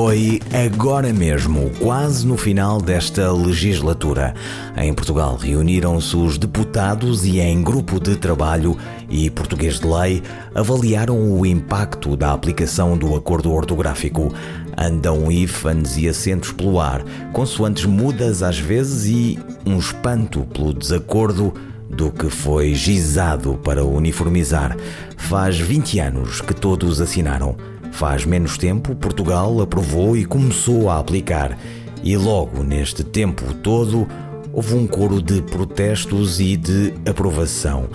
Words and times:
Foi 0.00 0.40
agora 0.52 1.12
mesmo, 1.12 1.70
quase 1.80 2.24
no 2.24 2.36
final 2.36 2.80
desta 2.80 3.32
legislatura. 3.32 4.32
Em 4.76 4.94
Portugal 4.94 5.34
reuniram-se 5.34 6.16
os 6.16 6.38
deputados 6.38 7.24
e, 7.24 7.40
em 7.40 7.60
grupo 7.60 7.98
de 7.98 8.14
trabalho 8.14 8.78
e 9.10 9.28
português 9.28 9.80
de 9.80 9.88
lei, 9.88 10.22
avaliaram 10.54 11.32
o 11.32 11.44
impacto 11.44 12.16
da 12.16 12.32
aplicação 12.32 12.96
do 12.96 13.16
acordo 13.16 13.50
ortográfico. 13.50 14.32
Andam 14.76 15.32
ífanes 15.32 15.96
e 15.96 16.08
acentos 16.08 16.52
pelo 16.52 16.80
ar, 16.80 17.02
consoantes 17.32 17.84
mudas 17.84 18.40
às 18.40 18.56
vezes 18.56 19.04
e 19.04 19.36
um 19.66 19.80
espanto 19.80 20.46
pelo 20.54 20.72
desacordo 20.72 21.52
do 21.90 22.12
que 22.12 22.30
foi 22.30 22.72
gizado 22.72 23.58
para 23.64 23.84
uniformizar. 23.84 24.76
Faz 25.16 25.58
20 25.58 25.98
anos 25.98 26.40
que 26.40 26.54
todos 26.54 27.00
assinaram. 27.00 27.56
Faz 27.98 28.24
menos 28.24 28.56
tempo, 28.56 28.94
Portugal 28.94 29.60
aprovou 29.60 30.16
e 30.16 30.24
começou 30.24 30.88
a 30.88 31.00
aplicar. 31.00 31.58
E 32.00 32.16
logo 32.16 32.62
neste 32.62 33.02
tempo 33.02 33.52
todo, 33.54 34.06
houve 34.52 34.76
um 34.76 34.86
coro 34.86 35.20
de 35.20 35.42
protestos 35.42 36.38
e 36.38 36.56
de 36.56 36.94
aprovação. 37.04 37.88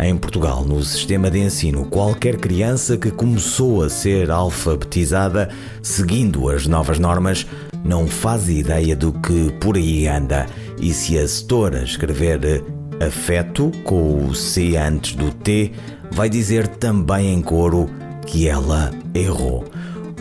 Em 0.00 0.16
Portugal, 0.16 0.64
no 0.64 0.82
sistema 0.82 1.30
de 1.30 1.38
ensino, 1.38 1.84
qualquer 1.84 2.34
criança 2.38 2.96
que 2.96 3.12
começou 3.12 3.84
a 3.84 3.88
ser 3.88 4.28
alfabetizada 4.28 5.48
seguindo 5.80 6.48
as 6.50 6.66
novas 6.66 6.98
normas 6.98 7.46
não 7.84 8.08
faz 8.08 8.48
ideia 8.48 8.96
do 8.96 9.12
que 9.12 9.52
por 9.60 9.76
aí 9.76 10.08
anda. 10.08 10.46
E 10.80 10.92
se 10.92 11.16
a 11.16 11.28
setora 11.28 11.84
escrever 11.84 12.64
afeto 13.00 13.70
com 13.84 14.26
o 14.26 14.34
C 14.34 14.76
antes 14.76 15.14
do 15.14 15.30
T, 15.30 15.70
vai 16.10 16.28
dizer 16.28 16.66
também 16.66 17.32
em 17.32 17.40
coro 17.40 17.88
que 18.26 18.48
ela 18.48 18.90
errou. 19.14 19.64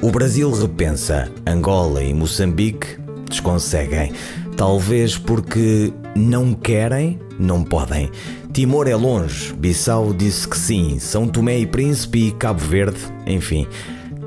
O 0.01 0.11
Brasil 0.11 0.51
repensa, 0.51 1.31
Angola 1.47 2.03
e 2.03 2.13
Moçambique 2.13 2.97
desconseguem. 3.29 4.11
Talvez 4.57 5.17
porque 5.17 5.93
não 6.15 6.53
querem, 6.53 7.19
não 7.39 7.63
podem. 7.63 8.11
Timor 8.53 8.87
é 8.87 8.95
longe, 8.95 9.51
Bissau 9.53 10.13
disse 10.13 10.47
que 10.47 10.57
sim, 10.57 10.99
São 10.99 11.27
Tomé 11.27 11.57
e 11.57 11.65
Príncipe 11.65 12.27
e 12.27 12.31
Cabo 12.31 12.59
Verde, 12.59 12.99
enfim, 13.25 13.65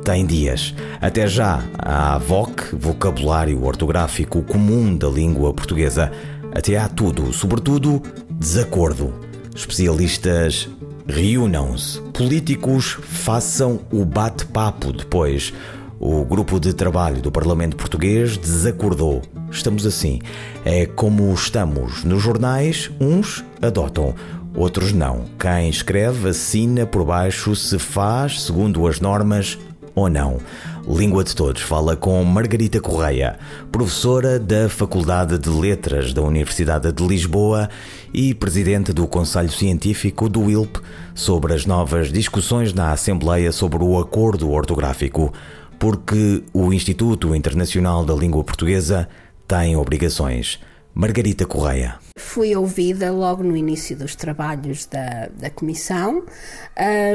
tem 0.04 0.26
dias. 0.26 0.74
Até 1.00 1.26
já, 1.26 1.62
há 1.78 2.18
VOC, 2.18 2.74
vocabulário 2.76 3.64
ortográfico 3.64 4.42
comum 4.42 4.96
da 4.96 5.08
língua 5.08 5.52
portuguesa. 5.52 6.10
Até 6.52 6.76
há 6.76 6.88
tudo, 6.88 7.32
sobretudo 7.32 8.02
desacordo. 8.30 9.14
Especialistas 9.54 10.68
reúnam-se. 11.06 12.00
Políticos 12.12 12.98
façam 13.02 13.80
o 13.90 14.04
bate-papo 14.04 14.92
depois. 14.92 15.52
O 15.98 16.24
grupo 16.24 16.60
de 16.60 16.74
trabalho 16.74 17.22
do 17.22 17.32
Parlamento 17.32 17.76
Português 17.76 18.36
desacordou. 18.36 19.22
Estamos 19.50 19.86
assim. 19.86 20.20
É 20.64 20.84
como 20.86 21.32
estamos. 21.32 22.04
Nos 22.04 22.22
jornais, 22.22 22.90
uns 23.00 23.44
adotam, 23.62 24.14
outros 24.54 24.92
não. 24.92 25.24
Quem 25.38 25.70
escreve 25.70 26.28
assina 26.28 26.84
por 26.84 27.04
baixo 27.04 27.56
se 27.56 27.78
faz 27.78 28.42
segundo 28.42 28.86
as 28.86 29.00
normas 29.00 29.58
ou 29.96 30.10
não. 30.10 30.38
Língua 30.86 31.24
de 31.24 31.34
Todos 31.34 31.62
fala 31.62 31.96
com 31.96 32.22
Margarita 32.22 32.80
Correia, 32.80 33.38
professora 33.72 34.38
da 34.38 34.68
Faculdade 34.68 35.38
de 35.38 35.48
Letras 35.48 36.12
da 36.12 36.22
Universidade 36.22 36.92
de 36.92 37.04
Lisboa 37.04 37.68
e 38.12 38.34
presidente 38.34 38.92
do 38.92 39.08
Conselho 39.08 39.50
Científico 39.50 40.28
do 40.28 40.48
ILP, 40.48 40.78
sobre 41.14 41.54
as 41.54 41.64
novas 41.64 42.12
discussões 42.12 42.74
na 42.74 42.92
Assembleia 42.92 43.50
sobre 43.50 43.82
o 43.82 43.98
acordo 43.98 44.50
ortográfico, 44.50 45.32
porque 45.78 46.44
o 46.52 46.72
Instituto 46.72 47.34
Internacional 47.34 48.04
da 48.04 48.14
Língua 48.14 48.44
Portuguesa 48.44 49.08
tem 49.48 49.76
obrigações. 49.76 50.60
Margarita 50.98 51.44
Correia. 51.44 51.98
Fui 52.18 52.56
ouvida 52.56 53.12
logo 53.12 53.42
no 53.42 53.54
início 53.54 53.94
dos 53.94 54.16
trabalhos 54.16 54.86
da, 54.86 55.28
da 55.28 55.50
comissão. 55.50 56.24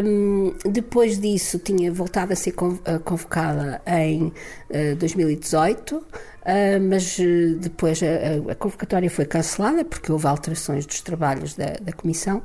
Um, 0.05 0.53
depois 0.69 1.19
disso, 1.19 1.57
tinha 1.57 1.91
voltado 1.91 2.31
a 2.31 2.35
ser 2.35 2.51
convocada 2.51 3.81
em 3.87 4.25
uh, 4.69 4.95
2018. 4.99 6.05
Uh, 6.41 6.81
mas 6.81 7.19
uh, 7.19 7.55
depois 7.59 8.01
a, 8.01 8.51
a, 8.51 8.55
convocatória 8.55 9.09
foi 9.11 9.25
cancelada 9.25 9.85
porque 9.85 10.11
houve 10.11 10.25
alterações 10.25 10.87
dos 10.87 10.99
trabalhos 10.99 11.53
da, 11.53 11.73
da 11.79 11.93
Comissão 11.93 12.41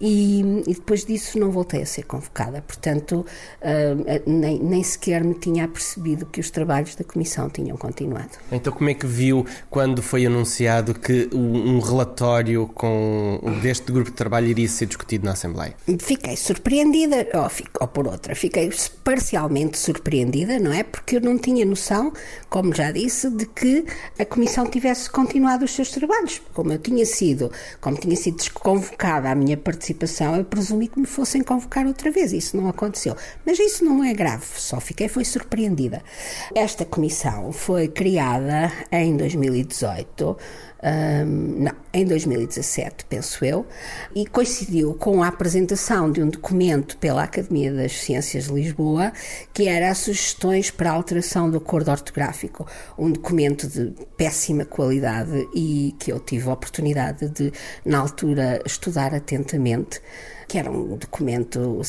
e, 0.00 0.40
e, 0.66 0.74
depois 0.74 1.04
disso 1.04 1.38
não 1.38 1.52
voltei 1.52 1.82
a 1.82 1.86
ser 1.86 2.02
convocada. 2.02 2.60
Portanto, 2.62 3.24
uh, 3.62 4.22
nem, 4.30 4.58
nem 4.58 4.82
sequer 4.82 5.22
me 5.22 5.34
tinha 5.34 5.64
apercebido 5.64 6.26
que 6.26 6.40
os 6.40 6.50
trabalhos 6.50 6.96
da 6.96 7.04
Comissão 7.04 7.48
tinham 7.48 7.76
continuado. 7.76 8.30
Então, 8.50 8.72
como 8.72 8.90
é 8.90 8.94
que 8.94 9.06
viu 9.06 9.46
quando 9.70 10.02
foi 10.02 10.26
anunciado 10.26 10.92
que 10.92 11.30
um, 11.32 11.76
um 11.76 11.78
relatório 11.78 12.66
com 12.74 13.40
deste 13.62 13.92
grupo 13.92 14.10
de 14.10 14.16
trabalho 14.16 14.48
iria 14.48 14.68
ser 14.68 14.86
discutido 14.86 15.24
na 15.24 15.32
Assembleia? 15.32 15.74
Fiquei 16.00 16.36
surpreendida, 16.36 17.28
ou, 17.34 17.48
ou 17.80 17.88
por 17.88 18.08
outra, 18.08 18.34
fiquei 18.34 18.70
parcialmente 19.04 19.78
surpreendida, 19.78 20.58
não 20.58 20.72
é? 20.72 20.82
Porque 20.82 21.16
eu 21.16 21.20
não 21.20 21.38
tinha 21.38 21.64
noção, 21.64 22.12
como 22.50 22.74
já 22.74 22.90
disse, 22.90 23.35
de 23.36 23.46
que 23.46 23.84
a 24.18 24.24
Comissão 24.24 24.66
tivesse 24.66 25.10
continuado 25.10 25.64
os 25.64 25.70
seus 25.70 25.90
trabalhos. 25.90 26.40
Como 26.54 26.72
eu 26.72 26.78
tinha 26.78 27.04
sido, 27.04 27.50
como 27.80 27.96
tinha 27.96 28.16
sido 28.16 28.36
desconvocada 28.36 29.30
a 29.30 29.34
minha 29.34 29.56
participação, 29.56 30.36
eu 30.36 30.44
presumi 30.44 30.88
que 30.88 30.98
me 30.98 31.06
fossem 31.06 31.42
convocar 31.42 31.86
outra 31.86 32.10
vez. 32.10 32.32
Isso 32.32 32.56
não 32.56 32.68
aconteceu. 32.68 33.16
Mas 33.44 33.58
isso 33.58 33.84
não 33.84 34.02
é 34.02 34.12
grave, 34.12 34.46
só 34.56 34.80
fiquei 34.80 35.08
foi 35.08 35.24
surpreendida. 35.24 36.02
Esta 36.54 36.84
comissão 36.84 37.52
foi 37.52 37.88
criada 37.88 38.72
em 38.90 39.16
2018 39.16 40.36
um, 40.82 41.62
não, 41.62 41.72
em 41.92 42.04
2017, 42.04 43.06
penso 43.06 43.44
eu, 43.44 43.66
e 44.14 44.26
coincidiu 44.26 44.94
com 44.94 45.22
a 45.22 45.28
apresentação 45.28 46.10
de 46.10 46.22
um 46.22 46.28
documento 46.28 46.96
pela 46.98 47.22
Academia 47.22 47.72
das 47.72 47.92
Ciências 47.92 48.44
de 48.44 48.52
Lisboa, 48.52 49.12
que 49.52 49.68
era 49.68 49.94
sugestões 49.94 50.70
para 50.70 50.90
a 50.90 50.94
alteração 50.94 51.50
do 51.50 51.56
acordo 51.56 51.90
ortográfico. 51.90 52.66
Um 52.98 53.10
documento 53.10 53.66
de 53.66 53.94
péssima 54.16 54.64
qualidade 54.64 55.48
e 55.54 55.94
que 55.98 56.12
eu 56.12 56.20
tive 56.20 56.48
a 56.48 56.52
oportunidade 56.52 57.28
de, 57.30 57.52
na 57.84 57.98
altura, 57.98 58.62
estudar 58.66 59.14
atentamente 59.14 60.00
que 60.48 60.58
era 60.58 60.70
um 60.70 60.96
documento 60.96 61.80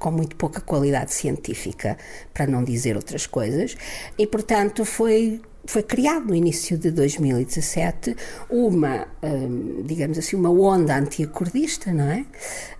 com 0.00 0.10
muito 0.10 0.34
pouca 0.34 0.60
qualidade 0.60 1.14
científica, 1.14 1.96
para 2.32 2.44
não 2.44 2.64
dizer 2.64 2.96
outras 2.96 3.24
coisas, 3.24 3.76
e 4.18 4.26
portanto 4.26 4.84
foi 4.84 5.40
foi 5.66 5.82
criado 5.82 6.26
no 6.26 6.34
início 6.34 6.76
de 6.76 6.90
2017 6.90 8.16
uma, 8.50 9.06
hum, 9.22 9.82
digamos 9.84 10.18
assim, 10.18 10.36
uma 10.36 10.50
onda 10.50 10.96
antiacordista, 10.96 11.92
não 11.92 12.10
é? 12.10 12.24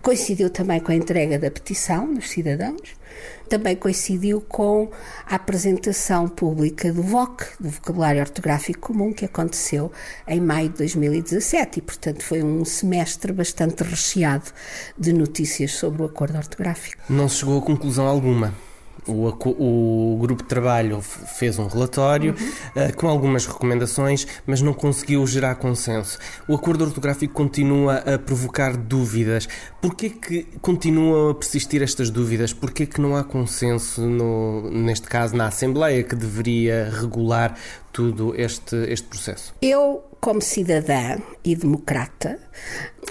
Coincidiu 0.03 0.50
também 0.50 0.81
com 0.81 0.93
a 0.93 0.94
entrega 0.94 1.39
da 1.39 1.50
petição 1.50 2.12
dos 2.12 2.28
cidadãos, 2.28 2.94
também 3.49 3.77
coincidiu 3.77 4.41
com 4.41 4.91
a 5.27 5.37
apresentação 5.37 6.28
pública 6.28 6.93
do 6.93 7.03
VOC, 7.03 7.44
do 7.61 7.69
Vocabulário 7.69 8.21
Ortográfico 8.21 8.81
Comum, 8.93 9.12
que 9.12 9.25
aconteceu 9.25 9.93
em 10.26 10.41
maio 10.41 10.69
de 10.70 10.79
2017 10.79 11.79
e, 11.79 11.82
portanto, 11.82 12.23
foi 12.23 12.43
um 12.43 12.64
semestre 12.64 13.32
bastante 13.32 13.82
recheado 13.82 14.50
de 14.99 15.12
notícias 15.12 15.73
sobre 15.73 16.03
o 16.03 16.06
acordo 16.06 16.37
ortográfico. 16.37 17.03
Não 17.09 17.29
se 17.29 17.37
chegou 17.37 17.59
a 17.59 17.62
conclusão 17.62 18.06
alguma. 18.06 18.55
O, 19.06 19.29
o, 19.29 20.19
grupo 20.19 20.43
de 20.43 20.49
trabalho 20.49 21.01
fez 21.01 21.59
um 21.59 21.67
relatório 21.67 22.35
uhum. 22.39 22.89
uh, 22.89 22.97
com 22.97 23.09
algumas 23.09 23.47
recomendações, 23.47 24.27
mas 24.47 24.62
não 24.62 24.73
conseguiu 24.73 25.27
gerar 25.27 25.56
consenso. 25.56 26.19
O 26.49 26.55
acordo 26.55 26.85
ortográfico 26.85 27.35
continua 27.35 27.97
a 27.99 28.19
provocar 28.19 28.77
dúvidas. 28.77 29.49
Porquê 29.81 30.11
que 30.11 30.45
continuam 30.61 31.31
a 31.31 31.35
persistir 31.35 31.83
estas 31.83 32.11
dúvidas? 32.11 32.53
Porquê 32.53 32.87
que 32.87 33.01
não 33.01 33.17
há 33.17 33.23
consenso, 33.23 34.01
no, 34.01 34.71
neste 34.71 35.07
caso, 35.09 35.37
na 35.37 35.49
Assembleia, 35.49 36.03
que 36.03 36.15
deveria 36.15 36.91
regular 36.91 37.57
tudo 37.93 38.35
este, 38.37 38.77
este 38.89 39.07
processo? 39.07 39.55
Eu, 39.61 40.03
como 40.21 40.41
cidadã 40.41 41.19
e 41.45 41.55
democrata, 41.55 42.39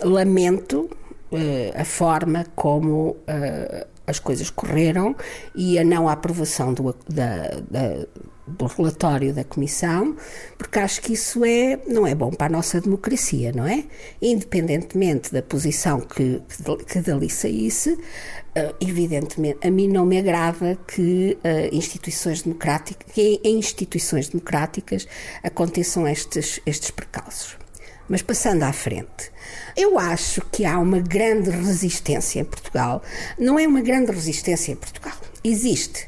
lamento 0.03 0.89
uh, 1.31 1.79
a 1.81 1.85
forma 1.85 2.45
como 2.55 3.11
uh, 3.11 3.92
as 4.05 4.19
coisas 4.19 4.49
correram 4.49 5.15
e 5.55 5.79
a 5.79 5.83
não 5.83 6.09
aprovação 6.09 6.73
do, 6.73 6.95
da, 7.07 7.47
da, 7.69 8.05
do 8.45 8.65
relatório 8.65 9.33
da 9.33 9.43
Comissão, 9.43 10.15
porque 10.57 10.79
acho 10.79 11.01
que 11.01 11.13
isso 11.13 11.45
é, 11.45 11.79
não 11.87 12.05
é 12.05 12.13
bom 12.13 12.31
para 12.31 12.47
a 12.47 12.49
nossa 12.49 12.81
democracia, 12.81 13.51
não 13.53 13.65
é? 13.65 13.85
Independentemente 14.21 15.31
da 15.31 15.41
posição 15.41 16.01
que, 16.01 16.41
que 16.87 16.99
dali 16.99 17.29
saísse, 17.29 17.91
uh, 17.93 18.75
evidentemente, 18.81 19.65
a 19.65 19.71
mim 19.71 19.87
não 19.87 20.05
me 20.05 20.19
agrada 20.19 20.77
que 20.87 21.37
uh, 21.37 21.75
instituições 21.75 22.41
democráticas, 22.41 23.13
que 23.13 23.39
em 23.43 23.57
instituições 23.57 24.27
democráticas 24.27 25.07
aconteçam 25.41 26.07
estes, 26.07 26.59
estes 26.65 26.91
precalços. 26.91 27.62
Mas 28.09 28.21
passando 28.21 28.63
à 28.63 28.73
frente, 28.73 29.31
eu 29.75 29.97
acho 29.97 30.41
que 30.51 30.65
há 30.65 30.77
uma 30.77 30.99
grande 30.99 31.49
resistência 31.49 32.39
em 32.39 32.43
Portugal. 32.43 33.01
Não 33.39 33.57
é 33.57 33.67
uma 33.67 33.81
grande 33.81 34.11
resistência 34.11 34.71
em 34.71 34.75
Portugal. 34.75 35.15
Existe 35.43 36.07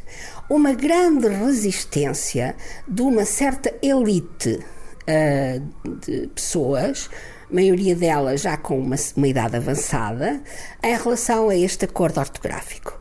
uma 0.50 0.74
grande 0.74 1.27
resistência 1.27 2.56
de 2.88 3.01
uma 3.01 3.25
certa 3.25 3.74
elite 3.81 4.59
uh, 5.07 6.00
de 6.06 6.27
pessoas, 6.27 7.09
maioria 7.50 7.95
delas 7.95 8.42
já 8.42 8.57
com 8.57 8.77
uma, 8.80 8.95
uma 9.15 9.27
idade 9.27 9.56
avançada, 9.56 10.42
em 10.83 10.97
relação 10.97 11.50
a 11.50 11.56
este 11.56 11.86
acordo 11.86 12.19
ortográfico. 12.19 12.94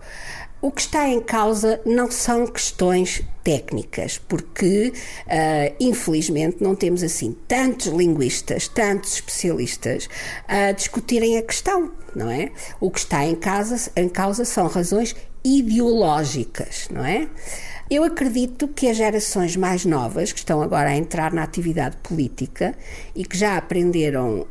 O 0.64 0.70
que 0.70 0.80
está 0.80 1.06
em 1.06 1.20
causa 1.20 1.78
não 1.84 2.10
são 2.10 2.46
questões 2.46 3.22
técnicas, 3.42 4.16
porque 4.16 4.94
uh, 5.26 5.76
infelizmente 5.78 6.56
não 6.62 6.74
temos 6.74 7.02
assim 7.02 7.36
tantos 7.46 7.88
linguistas, 7.88 8.66
tantos 8.66 9.12
especialistas 9.12 10.08
a 10.48 10.72
discutirem 10.72 11.36
a 11.36 11.42
questão, 11.42 11.92
não 12.16 12.30
é? 12.30 12.50
O 12.80 12.90
que 12.90 13.00
está 13.00 13.26
em, 13.26 13.34
casa, 13.34 13.92
em 13.94 14.08
causa 14.08 14.46
são 14.46 14.66
razões 14.66 15.14
ideológicas, 15.44 16.88
não 16.90 17.04
é? 17.04 17.28
Eu 17.90 18.02
acredito 18.02 18.66
que 18.66 18.88
as 18.88 18.96
gerações 18.96 19.56
mais 19.56 19.84
novas, 19.84 20.32
que 20.32 20.38
estão 20.38 20.62
agora 20.62 20.88
a 20.88 20.96
entrar 20.96 21.34
na 21.34 21.42
atividade 21.42 21.98
política 21.98 22.74
e 23.14 23.26
que 23.26 23.36
já 23.36 23.58
aprenderam 23.58 24.40
uh, 24.40 24.46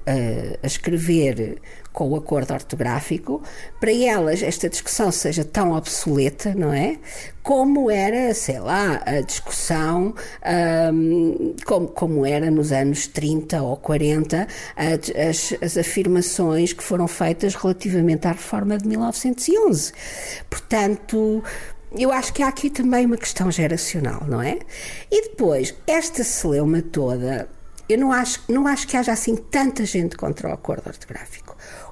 a 0.61 0.67
escrever 0.67 1.59
com 1.93 2.09
o 2.09 2.15
acordo 2.15 2.53
ortográfico, 2.53 3.41
para 3.79 3.93
elas 3.93 4.41
esta 4.41 4.67
discussão 4.67 5.11
seja 5.11 5.45
tão 5.45 5.73
obsoleta, 5.73 6.53
não 6.55 6.73
é? 6.73 6.97
Como 7.43 7.91
era, 7.91 8.33
sei 8.33 8.59
lá, 8.59 9.01
a 9.05 9.21
discussão, 9.21 10.15
um, 10.93 11.55
como, 11.65 11.87
como 11.89 12.25
era 12.25 12.49
nos 12.49 12.71
anos 12.71 13.05
30 13.05 13.61
ou 13.61 13.77
40, 13.77 14.47
as, 14.75 15.53
as 15.61 15.77
afirmações 15.77 16.73
que 16.73 16.83
foram 16.83 17.07
feitas 17.07 17.53
relativamente 17.53 18.27
à 18.27 18.31
reforma 18.31 18.77
de 18.77 18.87
1911. 18.87 19.93
Portanto, 20.49 21.43
eu 21.95 22.11
acho 22.11 22.33
que 22.33 22.41
há 22.41 22.47
aqui 22.47 22.69
também 22.69 23.05
uma 23.05 23.17
questão 23.17 23.51
geracional, 23.51 24.25
não 24.27 24.41
é? 24.41 24.57
E 25.11 25.29
depois, 25.29 25.75
esta 25.85 26.23
celeuma 26.23 26.81
toda, 26.81 27.47
eu 27.87 27.97
não 27.97 28.11
acho, 28.11 28.41
não 28.47 28.65
acho 28.65 28.87
que 28.87 28.97
haja 28.97 29.11
assim 29.11 29.35
tanta 29.35 29.85
gente 29.85 30.15
contra 30.15 30.49
o 30.49 30.53
acordo 30.53 30.87
ortográfico. 30.87 31.42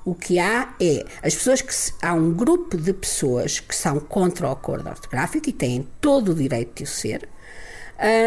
O 0.03 0.15
que 0.15 0.39
há 0.39 0.74
é 0.80 1.06
as 1.21 1.36
pessoas 1.36 1.62
que 1.62 1.74
há 2.01 2.13
um 2.13 2.33
grupo 2.33 2.75
de 2.75 2.92
pessoas 2.92 3.59
que 3.59 3.75
são 3.75 4.00
contra 4.00 4.48
o 4.48 4.51
acordo 4.51 4.89
ortográfico 4.89 5.50
e 5.50 5.53
têm 5.53 5.88
todo 6.00 6.31
o 6.31 6.36
direito 6.36 6.77
de 6.77 6.83
o 6.83 6.88
ser, 6.88 7.30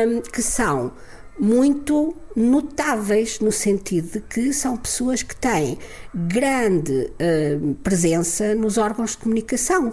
um, 0.07 0.21
que 0.21 0.41
são 0.41 0.93
muito 1.39 2.15
notáveis 2.37 3.41
no 3.41 3.51
sentido 3.51 4.13
de 4.13 4.21
que 4.21 4.53
são 4.53 4.77
pessoas 4.77 5.23
que 5.25 5.35
têm 5.35 5.79
grande 6.15 7.11
uh, 7.15 7.75
presença 7.83 8.55
nos 8.55 8.79
órgãos 8.79 9.13
de 9.13 9.19
comunicação 9.19 9.93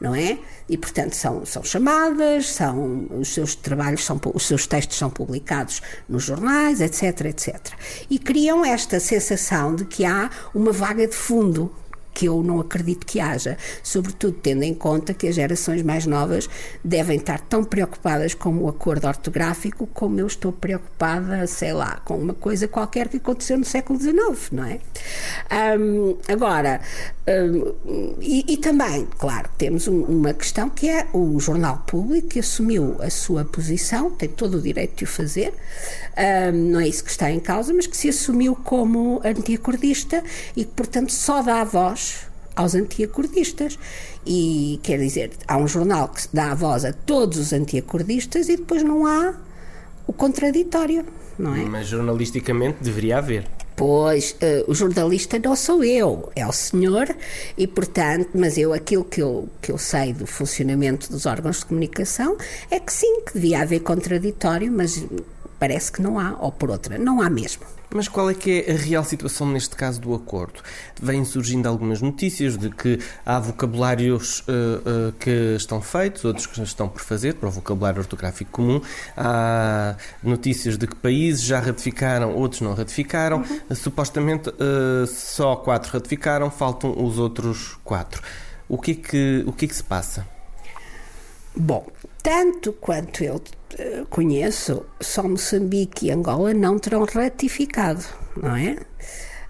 não 0.00 0.14
é? 0.14 0.38
E, 0.68 0.76
portanto, 0.76 1.14
são, 1.14 1.44
são 1.44 1.62
chamadas, 1.62 2.48
são, 2.50 3.06
os 3.10 3.28
seus 3.34 3.54
trabalhos, 3.54 4.04
são, 4.04 4.20
os 4.34 4.46
seus 4.46 4.66
textos 4.66 4.96
são 4.96 5.10
publicados 5.10 5.82
nos 6.08 6.24
jornais, 6.24 6.80
etc, 6.80 7.26
etc. 7.26 7.58
E 8.08 8.18
criam 8.18 8.64
esta 8.64 8.98
sensação 9.00 9.74
de 9.74 9.84
que 9.84 10.04
há 10.04 10.30
uma 10.54 10.72
vaga 10.72 11.06
de 11.06 11.14
fundo 11.14 11.72
que 12.12 12.26
eu 12.26 12.42
não 12.42 12.60
acredito 12.60 13.06
que 13.06 13.20
haja, 13.20 13.56
sobretudo 13.82 14.36
tendo 14.42 14.62
em 14.62 14.74
conta 14.74 15.14
que 15.14 15.28
as 15.28 15.34
gerações 15.34 15.82
mais 15.82 16.06
novas 16.06 16.48
devem 16.84 17.18
estar 17.18 17.40
tão 17.40 17.64
preocupadas 17.64 18.34
com 18.34 18.56
o 18.58 18.68
acordo 18.68 19.06
ortográfico 19.06 19.86
como 19.86 20.20
eu 20.20 20.26
estou 20.26 20.52
preocupada, 20.52 21.46
sei 21.46 21.72
lá, 21.72 22.00
com 22.04 22.16
uma 22.16 22.34
coisa 22.34 22.68
qualquer 22.68 23.08
que 23.08 23.16
aconteceu 23.16 23.58
no 23.58 23.64
século 23.64 23.98
XIX, 23.98 24.50
não 24.52 24.64
é? 24.64 24.80
Um, 25.78 26.16
agora, 26.28 26.80
um, 27.26 28.16
e, 28.20 28.52
e, 28.52 28.56
também, 28.56 29.06
claro, 29.18 29.48
temos 29.56 29.86
um, 29.88 30.02
uma 30.02 30.32
questão 30.32 30.68
que 30.68 30.88
é 30.88 31.06
o 31.12 31.38
Jornal 31.38 31.84
Público 31.86 32.28
que 32.28 32.38
assumiu 32.40 32.96
a 33.00 33.10
sua 33.10 33.44
posição, 33.44 34.10
tem 34.10 34.28
todo 34.28 34.58
o 34.58 34.62
direito 34.62 34.96
de 34.96 35.04
o 35.04 35.06
fazer, 35.06 35.52
não 36.52 36.80
é 36.80 36.88
isso 36.88 37.04
que 37.04 37.10
está 37.10 37.30
em 37.30 37.40
causa, 37.40 37.72
mas 37.72 37.86
que 37.86 37.96
se 37.96 38.08
assumiu 38.08 38.54
como 38.54 39.20
antiacordista 39.24 40.22
e 40.56 40.64
que, 40.64 40.72
portanto, 40.72 41.12
só 41.12 41.42
dá 41.42 41.64
voz 41.64 41.90
voz 41.90 42.26
aos 42.54 42.74
antiacordistas. 42.74 43.78
E 44.26 44.78
quer 44.82 44.98
dizer, 44.98 45.30
há 45.48 45.56
um 45.56 45.66
jornal 45.66 46.08
que 46.08 46.22
dá 46.32 46.52
a 46.52 46.54
voz 46.54 46.84
a 46.84 46.92
todos 46.92 47.38
os 47.38 47.52
antiacordistas 47.52 48.48
e 48.48 48.56
depois 48.56 48.82
não 48.82 49.06
há 49.06 49.34
o 50.06 50.12
contraditório, 50.12 51.04
não 51.38 51.54
é? 51.54 51.64
Mas 51.64 51.86
jornalisticamente 51.86 52.78
deveria 52.82 53.18
haver. 53.18 53.46
Pois, 53.76 54.32
uh, 54.32 54.70
o 54.70 54.74
jornalista 54.74 55.38
não 55.38 55.56
sou 55.56 55.82
eu, 55.82 56.30
é 56.36 56.46
o 56.46 56.52
senhor, 56.52 57.08
e 57.56 57.66
portanto, 57.66 58.28
mas 58.34 58.58
eu 58.58 58.74
aquilo 58.74 59.04
que 59.04 59.22
eu, 59.22 59.48
que 59.62 59.72
eu 59.72 59.78
sei 59.78 60.12
do 60.12 60.26
funcionamento 60.26 61.10
dos 61.10 61.24
órgãos 61.24 61.60
de 61.60 61.64
comunicação 61.64 62.36
é 62.70 62.78
que 62.78 62.92
sim, 62.92 63.22
que 63.24 63.32
devia 63.32 63.62
haver 63.62 63.80
contraditório, 63.80 64.70
mas 64.70 65.02
parece 65.60 65.92
que 65.92 66.00
não 66.00 66.18
há, 66.18 66.36
ou 66.40 66.50
por 66.50 66.70
outra, 66.70 66.98
não 66.98 67.20
há 67.20 67.28
mesmo. 67.28 67.64
Mas 67.92 68.08
qual 68.08 68.30
é 68.30 68.34
que 68.34 68.64
é 68.66 68.72
a 68.72 68.76
real 68.76 69.04
situação 69.04 69.48
neste 69.48 69.76
caso 69.76 70.00
do 70.00 70.14
acordo? 70.14 70.62
Vêm 71.00 71.24
surgindo 71.24 71.68
algumas 71.68 72.00
notícias 72.00 72.56
de 72.56 72.70
que 72.70 73.00
há 73.26 73.38
vocabulários 73.38 74.40
uh, 74.40 75.08
uh, 75.08 75.12
que 75.18 75.56
estão 75.56 75.82
feitos, 75.82 76.24
outros 76.24 76.46
que 76.46 76.62
estão 76.62 76.88
por 76.88 77.02
fazer, 77.02 77.34
para 77.34 77.48
o 77.48 77.52
vocabulário 77.52 78.00
ortográfico 78.00 78.50
comum. 78.52 78.80
Há 79.16 79.96
notícias 80.22 80.78
de 80.78 80.86
que 80.86 80.94
países 80.94 81.42
já 81.42 81.60
ratificaram, 81.60 82.32
outros 82.34 82.60
não 82.60 82.74
ratificaram. 82.74 83.38
Uhum. 83.38 83.74
Supostamente 83.74 84.48
uh, 84.48 85.06
só 85.08 85.56
quatro 85.56 85.92
ratificaram, 85.92 86.48
faltam 86.48 86.94
os 86.96 87.18
outros 87.18 87.76
quatro. 87.84 88.22
O 88.68 88.78
que 88.78 88.92
é 88.92 88.94
que, 88.94 89.44
o 89.46 89.52
que, 89.52 89.64
é 89.64 89.68
que 89.68 89.74
se 89.74 89.82
passa? 89.84 90.24
Bom, 91.56 91.86
tanto 92.22 92.72
quanto 92.72 93.24
eu 93.24 93.40
eh, 93.78 94.04
conheço, 94.08 94.86
só 95.00 95.22
Moçambique 95.22 96.06
e 96.06 96.10
Angola 96.10 96.54
não 96.54 96.78
terão 96.78 97.04
ratificado, 97.04 98.04
não 98.36 98.54
é? 98.54 98.76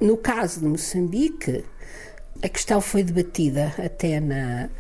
No 0.00 0.16
caso 0.16 0.60
de 0.60 0.66
Moçambique, 0.66 1.64
a 2.42 2.48
questão 2.48 2.80
foi 2.80 3.02
debatida 3.02 3.74
até 3.78 4.18
na, 4.18 4.70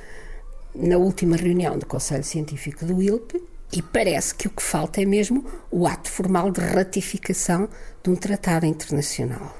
na 0.74 0.96
última 0.96 1.36
reunião 1.36 1.78
do 1.78 1.84
Conselho 1.84 2.24
Científico 2.24 2.86
do 2.86 3.02
ILP 3.02 3.42
e 3.70 3.82
parece 3.82 4.34
que 4.34 4.48
o 4.48 4.50
que 4.50 4.62
falta 4.62 5.02
é 5.02 5.04
mesmo 5.04 5.44
o 5.70 5.86
ato 5.86 6.10
formal 6.10 6.50
de 6.50 6.60
ratificação 6.60 7.68
de 8.02 8.10
um 8.10 8.16
tratado 8.16 8.64
internacional. 8.64 9.59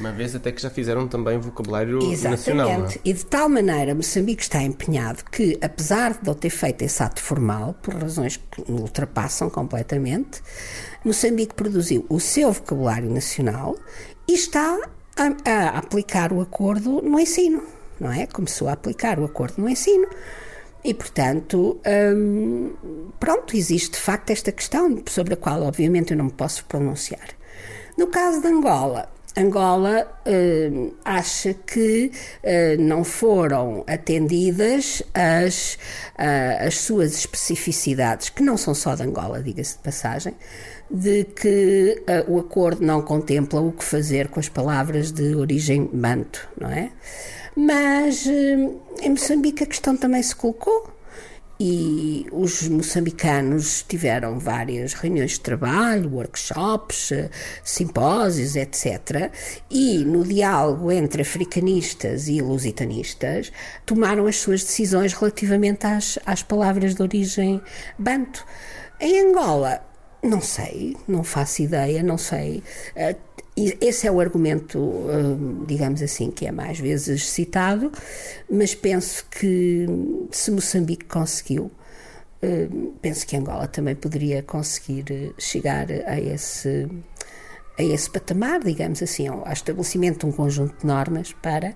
Uma 0.00 0.12
vez 0.12 0.34
até 0.34 0.50
que 0.50 0.62
já 0.62 0.70
fizeram 0.70 1.06
também 1.06 1.38
vocabulário 1.38 1.98
Exatamente. 1.98 2.24
nacional. 2.30 2.86
É? 2.86 2.98
E 3.04 3.12
de 3.12 3.26
tal 3.26 3.50
maneira 3.50 3.94
Moçambique 3.94 4.42
está 4.42 4.62
empenhado 4.62 5.22
que, 5.30 5.58
apesar 5.60 6.14
de 6.14 6.26
não 6.26 6.34
ter 6.34 6.48
feito 6.48 6.82
esse 6.82 7.02
ato 7.02 7.20
formal, 7.20 7.74
por 7.82 7.94
razões 7.94 8.38
que 8.38 8.62
ultrapassam 8.72 9.50
completamente, 9.50 10.42
Moçambique 11.04 11.54
produziu 11.54 12.06
o 12.08 12.18
seu 12.18 12.50
vocabulário 12.50 13.10
nacional 13.10 13.76
e 14.26 14.32
está 14.32 14.78
a, 15.16 15.50
a 15.50 15.78
aplicar 15.78 16.32
o 16.32 16.40
acordo 16.40 17.02
no 17.02 17.20
ensino, 17.20 17.62
não 18.00 18.10
é? 18.10 18.26
Começou 18.26 18.68
a 18.68 18.72
aplicar 18.72 19.20
o 19.20 19.24
acordo 19.26 19.60
no 19.60 19.68
ensino. 19.68 20.08
E, 20.82 20.94
portanto, 20.94 21.78
hum, 22.16 22.72
pronto, 23.18 23.54
existe 23.54 23.92
de 23.92 23.98
facto 23.98 24.30
esta 24.30 24.50
questão 24.50 25.02
sobre 25.06 25.34
a 25.34 25.36
qual, 25.36 25.62
obviamente, 25.62 26.12
eu 26.12 26.16
não 26.16 26.24
me 26.24 26.32
posso 26.32 26.64
pronunciar. 26.64 27.28
No 27.98 28.06
caso 28.06 28.40
de 28.40 28.48
Angola, 28.48 29.10
Angola 29.36 30.06
uh, 30.26 30.94
acha 31.04 31.54
que 31.54 32.10
uh, 32.42 32.82
não 32.82 33.04
foram 33.04 33.84
atendidas 33.86 35.02
as, 35.14 35.74
uh, 36.18 36.66
as 36.66 36.78
suas 36.78 37.14
especificidades, 37.14 38.30
que 38.30 38.42
não 38.42 38.56
são 38.56 38.74
só 38.74 38.94
de 38.94 39.02
Angola, 39.02 39.42
diga-se 39.42 39.76
de 39.76 39.82
passagem, 39.82 40.34
de 40.90 41.24
que 41.24 42.02
o 42.26 42.40
acordo 42.40 42.84
não 42.84 43.00
contempla 43.00 43.60
o 43.60 43.70
que 43.70 43.84
fazer 43.84 44.28
com 44.28 44.40
as 44.40 44.48
palavras 44.48 45.12
de 45.12 45.36
origem 45.36 45.88
banto, 45.92 46.48
não 46.60 46.68
é? 46.68 46.90
Mas 47.54 48.26
em 48.26 49.10
Moçambique 49.10 49.62
a 49.62 49.66
questão 49.66 49.96
também 49.96 50.20
se 50.20 50.34
colocou 50.34 50.99
e 51.62 52.26
os 52.32 52.66
moçambicanos 52.68 53.84
tiveram 53.86 54.38
várias 54.38 54.94
reuniões 54.94 55.32
de 55.32 55.40
trabalho, 55.40 56.10
workshops, 56.10 57.12
eh, 57.12 57.28
simpósios, 57.62 58.56
etc. 58.56 59.30
E 59.70 59.98
no 59.98 60.24
diálogo 60.24 60.90
entre 60.90 61.20
africanistas 61.20 62.28
e 62.28 62.40
lusitanistas 62.40 63.52
tomaram 63.84 64.26
as 64.26 64.36
suas 64.36 64.64
decisões 64.64 65.12
relativamente 65.12 65.86
às, 65.86 66.18
às 66.24 66.42
palavras 66.42 66.94
de 66.94 67.02
origem 67.02 67.60
banto. 67.98 68.42
Em 68.98 69.20
Angola, 69.28 69.84
não 70.22 70.40
sei, 70.40 70.96
não 71.06 71.22
faço 71.22 71.60
ideia, 71.60 72.02
não 72.02 72.16
sei. 72.16 72.62
Uh, 73.60 73.76
esse 73.80 74.06
é 74.06 74.10
o 74.10 74.20
argumento, 74.20 74.78
uh, 74.78 75.64
digamos 75.66 76.00
assim, 76.02 76.30
que 76.30 76.46
é 76.46 76.52
mais 76.52 76.78
vezes 76.78 77.28
citado, 77.28 77.92
mas 78.50 78.74
penso 78.74 79.26
que 79.30 79.86
se 80.30 80.50
Moçambique 80.50 81.04
conseguiu, 81.04 81.70
uh, 82.42 82.92
penso 83.02 83.26
que 83.26 83.36
Angola 83.36 83.66
também 83.66 83.94
poderia 83.94 84.42
conseguir 84.42 85.34
chegar 85.38 85.88
a 85.90 86.18
esse, 86.18 86.88
a 87.78 87.82
esse 87.82 88.08
patamar, 88.10 88.60
digamos 88.60 89.02
assim, 89.02 89.28
ao 89.28 89.46
estabelecimento 89.52 90.20
de 90.20 90.26
um 90.26 90.32
conjunto 90.32 90.80
de 90.80 90.86
normas 90.86 91.34
para 91.42 91.74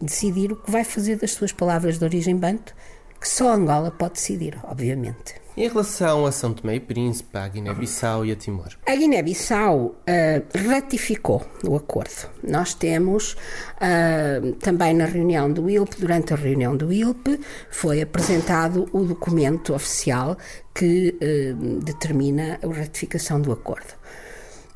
decidir 0.00 0.50
o 0.50 0.56
que 0.56 0.70
vai 0.70 0.82
fazer 0.82 1.16
das 1.16 1.32
suas 1.32 1.52
palavras 1.52 1.98
de 1.98 2.04
origem 2.04 2.34
banto, 2.34 2.74
que 3.22 3.28
só 3.28 3.52
Angola 3.52 3.92
pode 3.92 4.14
decidir, 4.14 4.58
obviamente. 4.64 5.40
Em 5.56 5.68
relação 5.68 6.26
a 6.26 6.32
São 6.32 6.52
Tomé 6.52 6.74
e 6.76 6.80
Príncipe, 6.80 7.38
a 7.38 7.46
Guiné-Bissau 7.46 8.24
e 8.24 8.32
a 8.32 8.36
Timor? 8.36 8.70
A 8.84 8.96
Guiné-Bissau 8.96 9.78
uh, 9.78 10.68
ratificou 10.68 11.46
o 11.62 11.76
acordo. 11.76 12.28
Nós 12.42 12.74
temos 12.74 13.34
uh, 13.76 14.52
também 14.54 14.92
na 14.92 15.04
reunião 15.04 15.52
do 15.52 15.70
ILP, 15.70 16.00
durante 16.00 16.32
a 16.32 16.36
reunião 16.36 16.76
do 16.76 16.92
ILP, 16.92 17.38
foi 17.70 18.00
apresentado 18.00 18.88
o 18.92 19.04
documento 19.04 19.72
oficial 19.72 20.36
que 20.74 21.14
uh, 21.14 21.80
determina 21.80 22.58
a 22.60 22.66
ratificação 22.66 23.40
do 23.40 23.52
acordo. 23.52 23.94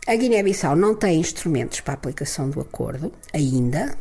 A 0.07 0.15
Guiné-Bissau 0.15 0.77
não 0.77 0.95
tem 0.95 1.19
instrumentos 1.19 1.81
para 1.81 1.95
a 1.95 1.97
aplicação 1.97 2.49
do 2.49 2.61
acordo 2.61 3.13
ainda, 3.35 3.99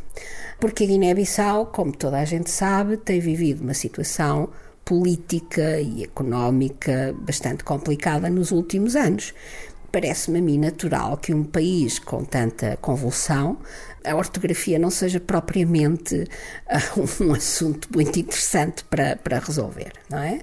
porque 0.60 0.84
a 0.84 0.86
Guiné-Bissau, 0.86 1.66
como 1.66 1.90
toda 1.90 2.18
a 2.20 2.24
gente 2.24 2.48
sabe, 2.48 2.96
tem 2.96 3.18
vivido 3.18 3.64
uma 3.64 3.74
situação 3.74 4.48
política 4.84 5.80
e 5.80 6.04
económica 6.04 7.12
bastante 7.18 7.64
complicada 7.64 8.30
nos 8.30 8.52
últimos 8.52 8.94
anos. 8.94 9.34
Parece-me 9.90 10.38
a 10.38 10.42
mim 10.42 10.58
natural 10.58 11.16
que 11.16 11.34
um 11.34 11.42
país 11.42 11.98
com 11.98 12.24
tanta 12.24 12.76
convulsão, 12.76 13.58
a 14.04 14.14
ortografia 14.14 14.78
não 14.78 14.90
seja 14.90 15.18
propriamente 15.18 16.24
um 17.20 17.32
assunto 17.32 17.88
muito 17.92 18.16
interessante 18.16 18.84
para, 18.84 19.16
para 19.16 19.40
resolver, 19.40 19.90
não 20.08 20.18
é? 20.18 20.38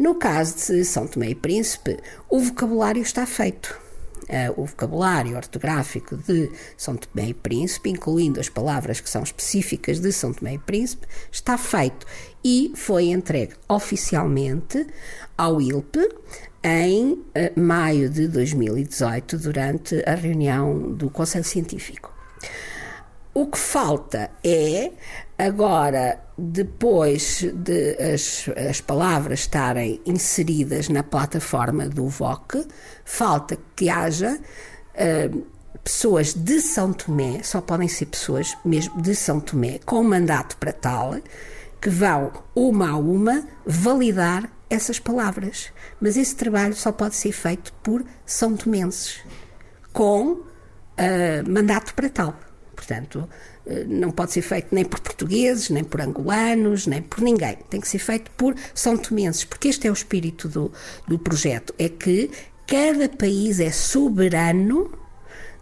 No 0.00 0.16
caso 0.16 0.56
de 0.66 0.84
São 0.84 1.06
Tomé 1.06 1.28
e 1.28 1.34
Príncipe, 1.36 1.96
o 2.28 2.40
vocabulário 2.40 3.02
está 3.02 3.24
feito 3.24 3.85
uh, 4.28 4.60
o 4.60 4.64
vocabulário 4.64 5.36
ortográfico 5.36 6.16
de 6.16 6.50
São 6.76 6.96
Tomé 6.96 7.28
e 7.28 7.34
Príncipe, 7.34 7.90
incluindo 7.90 8.40
as 8.40 8.48
palavras 8.48 9.00
que 9.00 9.08
são 9.08 9.22
específicas 9.22 10.00
de 10.00 10.12
São 10.12 10.32
Tomé 10.32 10.54
e 10.54 10.58
Príncipe, 10.58 11.06
está 11.30 11.56
feito 11.58 12.06
e 12.44 12.72
foi 12.74 13.06
entregue 13.06 13.54
oficialmente 13.68 14.86
ao 15.36 15.60
ILP 15.60 15.96
em 16.62 17.12
uh, 17.12 17.24
maio 17.60 18.08
de 18.08 18.28
2018, 18.28 19.38
durante 19.38 20.02
a 20.06 20.14
reunião 20.14 20.92
do 20.92 21.08
Conselho 21.10 21.44
Científico. 21.44 22.12
O 23.32 23.46
que 23.46 23.58
falta 23.58 24.30
é 24.42 24.92
Agora, 25.38 26.18
depois 26.38 27.42
de 27.54 27.96
as, 28.12 28.48
as 28.68 28.80
palavras 28.80 29.40
estarem 29.40 30.00
inseridas 30.04 30.88
na 30.88 31.02
plataforma 31.02 31.88
do 31.88 32.08
VOC, 32.08 32.66
falta 33.04 33.58
que 33.74 33.88
haja 33.88 34.38
uh, 34.38 35.46
pessoas 35.82 36.34
de 36.34 36.60
São 36.60 36.92
Tomé, 36.92 37.42
só 37.42 37.60
podem 37.60 37.88
ser 37.88 38.06
pessoas 38.06 38.56
mesmo 38.64 39.00
de 39.00 39.14
São 39.14 39.40
Tomé, 39.40 39.78
com 39.84 40.02
mandato 40.02 40.56
para 40.58 40.72
tal, 40.72 41.16
que 41.80 41.88
vão, 41.88 42.32
uma 42.54 42.90
a 42.90 42.96
uma, 42.96 43.46
validar 43.64 44.50
essas 44.68 44.98
palavras. 44.98 45.72
Mas 46.00 46.16
esse 46.16 46.34
trabalho 46.34 46.74
só 46.74 46.92
pode 46.92 47.14
ser 47.14 47.32
feito 47.32 47.72
por 47.82 48.04
São 48.26 48.56
Tomenses, 48.56 49.20
com 49.92 50.32
uh, 50.32 50.44
mandato 51.48 51.94
para 51.94 52.10
tal. 52.10 52.34
Portanto, 52.86 53.28
eh, 53.66 53.84
não 53.88 54.12
pode 54.12 54.32
ser 54.32 54.42
feito 54.42 54.68
nem 54.70 54.84
por 54.84 55.00
portugueses, 55.00 55.70
nem 55.70 55.82
por 55.82 56.00
angolanos, 56.00 56.86
nem 56.86 57.02
por 57.02 57.20
ninguém. 57.20 57.58
Tem 57.68 57.80
que 57.80 57.88
ser 57.88 57.98
feito 57.98 58.30
por 58.32 58.54
são 58.72 58.96
tomenses, 58.96 59.44
porque 59.44 59.68
este 59.68 59.88
é 59.88 59.90
o 59.90 59.92
espírito 59.92 60.48
do, 60.48 60.72
do 61.06 61.18
projeto, 61.18 61.74
é 61.78 61.88
que 61.88 62.30
cada 62.64 63.08
país 63.08 63.58
é 63.58 63.72
soberano 63.72 64.92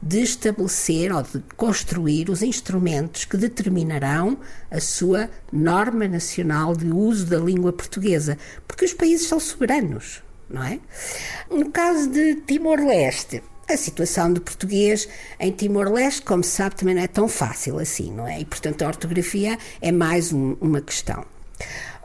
de 0.02 0.20
estabelecer 0.20 1.10
ou 1.10 1.22
de 1.22 1.42
construir 1.56 2.28
os 2.28 2.42
instrumentos 2.42 3.24
que 3.24 3.38
determinarão 3.38 4.36
a 4.70 4.78
sua 4.80 5.30
norma 5.50 6.06
nacional 6.06 6.76
de 6.76 6.90
uso 6.90 7.24
da 7.24 7.38
língua 7.38 7.72
portuguesa, 7.72 8.36
porque 8.68 8.84
os 8.84 8.92
países 8.92 9.26
são 9.26 9.40
soberanos, 9.40 10.22
não 10.50 10.62
é? 10.62 10.78
No 11.50 11.70
caso 11.70 12.10
de 12.10 12.34
Timor-Leste, 12.34 13.42
a 13.68 13.76
situação 13.76 14.32
do 14.32 14.40
português 14.40 15.08
em 15.40 15.50
Timor-Leste, 15.50 16.22
como 16.22 16.44
se 16.44 16.50
sabe, 16.50 16.76
também 16.76 16.94
não 16.94 17.02
é 17.02 17.06
tão 17.06 17.28
fácil 17.28 17.78
assim, 17.78 18.12
não 18.12 18.26
é? 18.26 18.40
E, 18.40 18.44
portanto, 18.44 18.82
a 18.82 18.86
ortografia 18.86 19.58
é 19.80 19.92
mais 19.92 20.32
um, 20.32 20.56
uma 20.60 20.80
questão. 20.80 21.24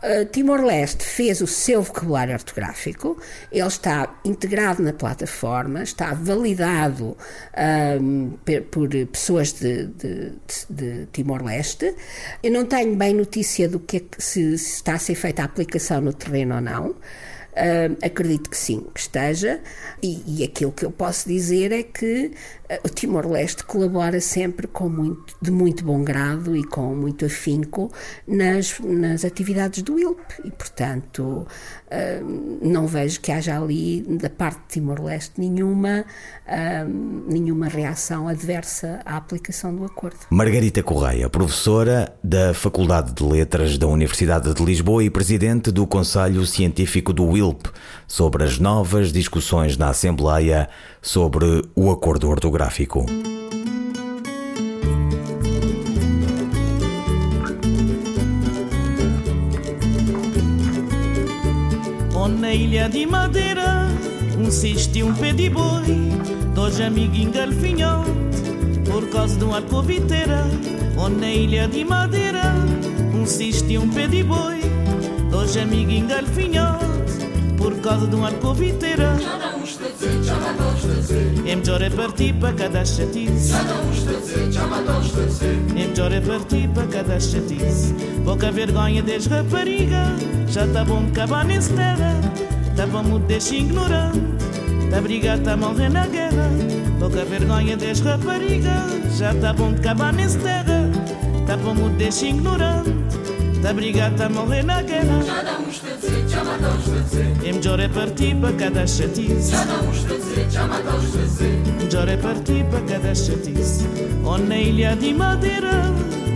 Uh, 0.01 0.25
Timor-Leste 0.31 1.03
fez 1.03 1.41
o 1.41 1.47
seu 1.47 1.81
vocabulário 1.81 2.33
ortográfico, 2.33 3.17
ele 3.51 3.67
está 3.67 4.15
integrado 4.23 4.81
na 4.81 4.93
plataforma, 4.93 5.83
está 5.83 6.13
validado 6.13 7.17
um, 8.01 8.31
por 8.71 8.87
pessoas 9.11 9.51
de, 9.51 9.87
de, 9.87 10.31
de 10.69 11.05
Timor-Leste. 11.11 11.93
Eu 12.41 12.51
não 12.51 12.65
tenho 12.65 12.95
bem 12.95 13.13
notícia 13.13 13.67
do 13.67 13.77
que, 13.77 13.97
é 13.97 13.99
que 13.99 14.23
se, 14.23 14.57
se 14.57 14.75
está 14.75 14.93
a 14.93 14.99
ser 14.99 15.15
feita 15.15 15.41
a 15.41 15.45
aplicação 15.45 15.99
no 15.99 16.13
terreno 16.13 16.55
ou 16.55 16.61
não. 16.61 16.95
Uh, 17.59 17.97
acredito 18.01 18.49
que 18.49 18.55
sim, 18.55 18.85
que 18.93 19.01
esteja, 19.01 19.59
e, 20.01 20.23
e, 20.25 20.43
aquilo 20.45 20.71
que 20.71 20.85
eu 20.85 20.91
posso 20.91 21.27
dizer 21.27 21.73
é 21.73 21.83
que 21.83 22.31
uh, 22.71 22.79
o 22.85 22.87
Timor-Leste 22.87 23.65
colabora 23.65 24.21
sempre 24.21 24.65
com 24.65 24.87
muito, 24.87 25.35
de 25.41 25.51
muito 25.51 25.83
bom 25.83 26.01
grado 26.01 26.55
e 26.55 26.63
com 26.63 26.95
muito 26.95 27.25
afinco 27.25 27.91
nas, 28.25 28.79
nas 28.79 29.25
atividades 29.25 29.83
do 29.83 29.99
ILP, 29.99 30.21
e 30.45 30.51
portanto 30.51 31.21
uh, 31.21 32.59
não 32.61 32.87
vejo 32.87 33.19
que 33.19 33.29
haja 33.29 33.61
ali, 33.61 34.03
da 34.03 34.29
parte 34.29 34.59
de 34.59 34.67
Timor-Leste, 34.75 35.33
nenhuma, 35.37 36.05
nenhuma 37.27 37.67
reação 37.67 38.27
adversa 38.27 39.01
à 39.05 39.17
aplicação 39.17 39.75
do 39.75 39.83
acordo. 39.83 40.17
Margarita 40.29 40.81
Correia, 40.81 41.29
professora 41.29 42.13
da 42.23 42.53
Faculdade 42.53 43.13
de 43.13 43.23
Letras 43.23 43.77
da 43.77 43.87
Universidade 43.87 44.53
de 44.53 44.63
Lisboa 44.63 45.03
e 45.03 45.09
presidente 45.09 45.71
do 45.71 45.85
Conselho 45.85 46.45
Científico 46.45 47.11
do 47.11 47.35
ILP 47.35 47.48
sobre 48.07 48.43
as 48.43 48.59
novas 48.59 49.11
discussões 49.11 49.77
na 49.77 49.89
Assembleia 49.89 50.69
sobre 51.01 51.63
o 51.75 51.91
acordo 51.91 52.29
ortográfico. 52.29 53.05
Na 62.49 62.55
ilha 62.55 62.89
de 62.89 63.05
Madeira, 63.05 63.87
um 64.39 64.49
cisto 64.49 64.97
e 64.97 65.03
um 65.03 65.13
pé 65.13 65.33
de 65.33 65.51
boi, 65.51 65.83
dois 66.55 66.79
amigos 66.81 67.19
engalfinhote, 67.19 68.09
por 68.89 69.07
causa 69.09 69.37
de 69.37 69.43
um 69.45 69.53
arcoviteira. 69.53 70.45
Na 71.19 71.29
ilha 71.29 71.67
de 71.67 71.83
Madeira, 71.83 72.55
um 73.13 73.25
cisto 73.25 73.69
e 73.69 73.77
um 73.77 73.87
pé 73.89 74.07
de 74.07 74.23
boi, 74.23 74.61
dois 75.29 75.57
amigos 75.57 75.93
engalfinhote 75.93 76.98
por 77.59 77.75
causa 77.81 78.07
de 78.07 78.15
um 78.15 78.25
arcoviteira. 78.25 79.15
É 81.45 81.55
melhor 81.55 81.81
é 81.81 81.89
partir 81.89 82.33
para 82.33 82.53
cada 82.53 82.85
chatice. 82.85 83.53
É 85.69 85.87
melhor 85.87 86.11
é 86.11 86.21
partir 86.21 86.69
para 86.69 86.87
cada 86.87 87.19
chatice. 87.19 87.93
Pouca 88.23 88.51
vergonha 88.51 89.03
des 89.03 89.27
rapariga, 89.27 90.15
já 90.47 90.65
tá 90.67 90.85
bom 90.85 91.03
de 91.03 91.11
acabar 91.11 91.45
nesse 91.45 91.73
terra. 91.73 92.15
Tá 92.75 92.87
bom 92.87 93.03
muito 93.03 93.27
deixa 93.27 93.55
ignorante, 93.55 94.21
tá 94.89 95.01
brigado, 95.01 95.43
tá 95.43 95.57
morrer 95.57 95.89
na 95.89 96.07
guerra. 96.07 96.49
Pouca 96.97 97.25
vergonha 97.25 97.75
des 97.75 97.99
rapariga, 97.99 98.85
já 99.17 99.35
tá 99.35 99.51
bom 99.51 99.73
de 99.73 99.81
acabar 99.81 100.13
nesse 100.13 100.37
terra. 100.37 100.89
Tá 101.45 101.57
bom 101.57 101.75
muito 101.75 101.97
deixa 101.97 102.25
ignorante. 102.25 102.89
Tá 103.61 103.73
brigado, 103.73 104.15
tá 104.15 104.29
morrer 104.29 104.63
na 104.63 104.81
guerra. 104.81 105.19
Dizer. 107.77 107.79
É 107.79 107.87
partir 107.87 108.35
para 108.35 108.53
cada 108.53 108.87
chatice. 108.87 109.51
Já 109.51 109.65
não 109.65 109.91
está 109.91 110.13
a 110.13 110.17
dizer, 110.17 110.49
já 110.49 110.67
matamos 110.67 111.11
dizer. 111.11 111.59
Melhor 111.81 112.07
é 112.07 112.17
partir 112.17 112.65
para 112.65 112.81
cada 112.81 113.15
chatice. 113.15 113.87
Ou 114.23 114.37
na 114.37 114.57
ilha 114.57 114.95
de 114.95 115.13
madeira, 115.13 115.83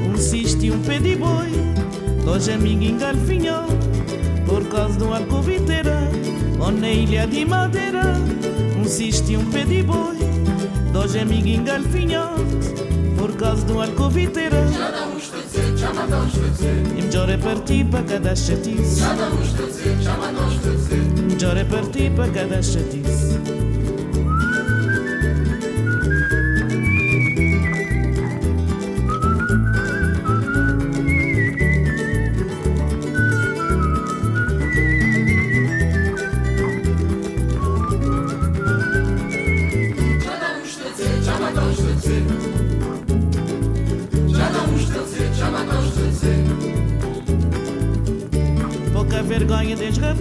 um 0.08 0.18
cisto 0.18 0.64
e 0.66 0.72
um 0.72 0.82
pé 0.82 1.00
de 1.00 1.16
boi. 1.16 1.52
Dois 2.24 2.48
amigos 2.50 2.88
engalfinhou, 2.88 3.66
por 4.46 4.66
causa 4.70 4.98
de 4.98 5.04
um 5.04 5.14
arcoviteira. 5.14 6.10
Ou 6.60 6.72
na 6.72 6.90
ilha 6.90 7.28
de 7.28 7.46
madeira, 7.46 8.16
um 8.80 8.86
cisto 8.86 9.32
e 9.32 9.38
um 9.38 9.46
pé 9.50 9.66
de 9.66 9.84
boi. 9.84 10.18
Dois 10.92 11.16
amigos 11.16 11.52
engalfinhou, 11.52 12.36
por 13.18 13.36
causa 13.36 13.66
de 13.66 13.72
um 13.72 13.82
arcoviteira. 13.82 14.68
Já 14.68 14.92
não 14.92 15.13
está 15.92 16.22
a 16.22 16.26
dizer. 16.26 16.84
E 16.98 17.02
melhor 17.02 17.30
é 17.30 17.38
partir 17.38 17.86
para 17.86 18.04
cada 18.04 18.36
chatice. 18.36 19.02
Melhor 21.30 21.58
é 21.58 21.64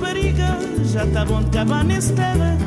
raparigas 0.03 0.93
Já 0.93 1.07
tá 1.07 1.25
bom 1.25 1.41
de 1.43 1.59
acabar 1.59 1.85
nesse 1.85 2.13
terra 2.13 2.59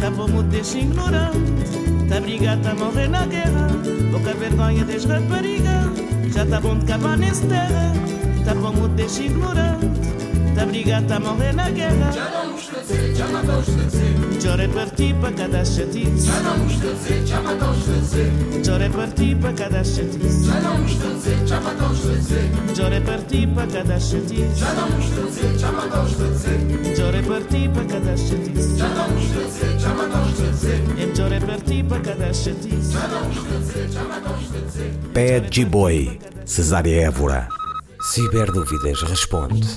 Tá 0.00 0.10
bom 0.10 0.28
muito 0.28 0.48
deixa 0.48 0.78
ignorante 0.78 2.08
Tá 2.08 2.20
brigado, 2.20 2.60
tá 2.62 2.74
morrer 2.74 3.08
na 3.08 3.24
guerra. 3.24 3.68
Pouca 4.10 4.34
vergonha 4.34 4.84
das 4.84 5.04
raparigas 5.04 6.34
Já 6.34 6.44
tá 6.44 6.60
bom 6.60 6.76
de 6.76 6.84
acabar 6.84 7.16
nesse 7.16 7.46
terra 7.46 7.92
Tá 8.44 8.54
bom 8.54 8.72
muito 8.72 8.94
deixa 8.94 9.22
ignorante 9.22 10.10
Tá 10.54 10.66
brigado, 10.66 11.06
tá 11.06 11.20
morrer 11.20 11.54
na 11.54 11.70
guerra. 11.70 12.12
Já 12.12 12.28
não 12.28 12.52
me 12.52 12.60
dizer, 12.60 13.14
já 13.14 13.26
não 13.28 13.62
dizer. 13.62 14.18
Melhor 14.34 14.60
é 14.60 14.68
partir 14.68 15.14
para 15.14 15.32
cada 15.32 15.64
chatice. 15.64 16.26
Já 16.26 16.40
não 16.40 16.58
me 16.58 16.74
dizer, 16.74 17.26
já 17.26 17.40
não 17.40 17.72
dizer 17.72 18.59
Melhor 18.80 18.94
é 18.94 19.06
partir 19.06 19.36
para 19.36 19.52
cada 19.52 19.84
chatice 19.84 20.46
Já 20.46 20.60
não 20.62 20.78
me 20.78 20.86
dizer, 20.86 21.46
já 21.46 21.60
não 21.60 21.92
dizer 21.92 22.50
Melhor 22.66 22.92
é 22.92 23.00
partir 23.00 23.46
para 23.48 23.66
cada 23.66 24.00
chatice 24.00 24.56
Já 24.56 24.72
não 24.72 24.88
me 24.88 25.06
dizer, 25.06 25.58
já 25.58 25.72
não 25.72 26.06
dizer 26.06 26.58
Melhor 26.88 27.14
é 27.14 27.22
partir 27.22 27.68
para 27.68 27.84
cada 27.84 28.16
chatice 28.16 28.78
Já 28.78 28.88
não 28.88 29.10
me 29.10 29.26
dizer, 29.26 29.78
já 29.78 29.94
não 29.94 30.32
dizer 30.32 30.80
É 30.98 31.06
melhor 31.06 31.32
é 31.32 31.40
partir 31.40 31.84
para 31.84 32.00
cada 32.00 32.32
chatice 32.32 32.92
Já 32.92 33.08
não 33.08 33.28
me 33.28 33.34
dizer, 33.34 33.88
já 33.90 34.02
não 34.02 34.38
dizer 34.38 34.94
Pé 35.12 35.40
de 35.40 35.64
boi, 35.66 36.18
Cesária 36.46 37.02
Évora. 37.02 37.48
Ciberdúvidas 38.00 39.02
responde. 39.02 39.68